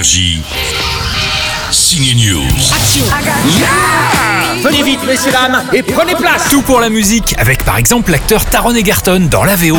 [0.00, 0.40] Énergie.
[1.70, 2.48] Signe News.
[4.62, 8.46] Venez vite, messieurs, dames, et prenez place Tout pour la musique, avec par exemple l'acteur
[8.46, 9.76] Taron Egerton dans la VO.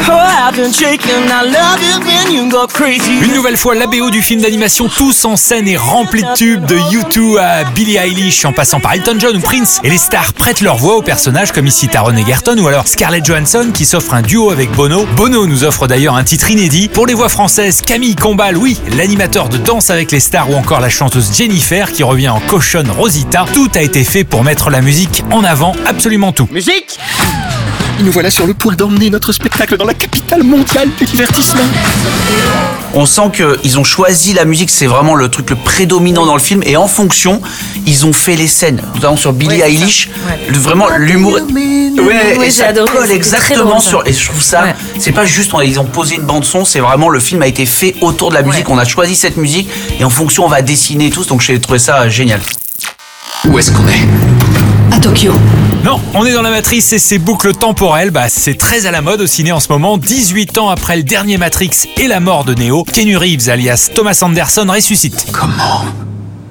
[2.33, 6.65] Une nouvelle fois, la BO du film d'animation Tous en scène est remplie de tubes,
[6.65, 9.81] de U2 à Billie Eilish, en passant par Elton John ou Prince.
[9.83, 13.25] Et les stars prêtent leur voix aux personnages comme ici Taron Egerton ou alors Scarlett
[13.25, 15.05] Johansson qui s'offre un duo avec Bono.
[15.17, 16.87] Bono nous offre d'ailleurs un titre inédit.
[16.87, 20.79] Pour les voix françaises, Camille Combal, oui, l'animateur de Danse avec les stars ou encore
[20.79, 23.45] la chanteuse Jennifer qui revient en cochonne Rosita.
[23.53, 26.47] Tout a été fait pour mettre la musique en avant, absolument tout.
[26.49, 26.97] Musique
[28.01, 31.61] Et nous voilà sur le point d'emmener notre spectacle dans la capitale mondiale du divertissement.
[32.95, 36.39] On sent qu'ils ont choisi la musique, c'est vraiment le truc le prédominant dans le
[36.41, 37.41] film, et en fonction,
[37.85, 38.81] ils ont fait les scènes.
[38.95, 39.71] Notamment sur Billie Ouais.
[39.71, 40.51] Eilish, Ouais.
[40.57, 41.33] vraiment l'humour.
[41.33, 44.07] Ouais, Oui, et ça adoré, colle exactement drôle, sur.
[44.07, 44.75] Et je trouve ça, Ouais.
[44.97, 47.47] c'est pas juste, on- ils ont posé une bande son, c'est vraiment le film a
[47.47, 48.67] été fait autour de la musique.
[48.67, 48.73] Ouais.
[48.73, 51.23] On a choisi cette musique, et en fonction, on va dessiner et tout.
[51.25, 52.41] Donc j'ai trouvé ça génial.
[53.45, 54.95] Où est-ce qu'on est?
[54.95, 55.33] À Tokyo.
[55.83, 59.01] Non, on est dans la matrice et ses boucles temporelles, bah c'est très à la
[59.01, 59.97] mode au ciné en ce moment.
[59.97, 64.19] 18 ans après le dernier Matrix et la mort de Neo, Keanu Reeves alias Thomas
[64.21, 65.25] Anderson ressuscite.
[65.31, 65.83] Comment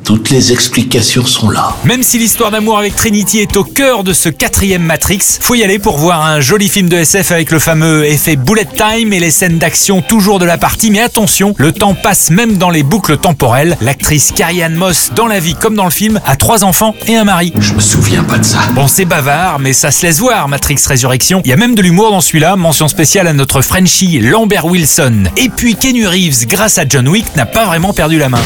[0.04, 1.74] Toutes les explications sont là.
[1.84, 5.62] Même si l'histoire d'amour avec Trinity est au cœur de ce quatrième Matrix, faut y
[5.62, 9.20] aller pour voir un joli film de SF avec le fameux effet bullet time et
[9.20, 10.90] les scènes d'action toujours de la partie.
[10.90, 13.76] Mais attention, le temps passe même dans les boucles temporelles.
[13.80, 17.24] L'actrice Carrie-Anne Moss, dans la vie comme dans le film, a trois enfants et un
[17.24, 17.52] mari.
[17.58, 18.58] Je me souviens pas de ça.
[18.74, 21.42] Bon, c'est bavard, mais ça se laisse voir, Matrix Résurrection.
[21.44, 25.24] Il y a même de l'humour dans celui-là, mention spéciale à notre Frenchie Lambert Wilson.
[25.36, 28.40] Et puis Kenny Reeves, grâce à John Wick, n'a pas vraiment perdu la main.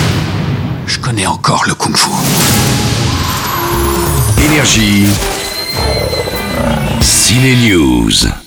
[0.95, 2.09] Je connais encore le kung-fu.
[4.39, 5.09] Énergie.
[7.01, 8.44] Ciné News.